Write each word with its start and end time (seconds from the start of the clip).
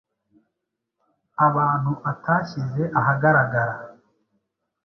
abantu 1.47 1.91
atashyize 2.11 2.83
ahagaragara 2.99 3.75